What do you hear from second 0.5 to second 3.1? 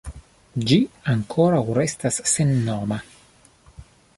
Ĝi ankoraŭ restas sennoma.